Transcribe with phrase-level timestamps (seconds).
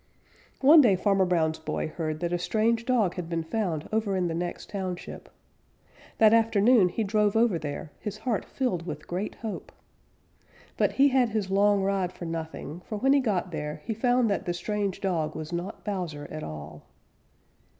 [0.61, 4.29] One day Farmer Brown's boy heard that a strange dog had been found over in
[4.29, 5.29] the next township.
[6.17, 9.71] That afternoon he drove over there, his heart filled with great hope.
[10.75, 14.27] But he had his long ride for nothing, for when he got there he found
[14.31, 16.81] that the strange dog was not Bowser at all.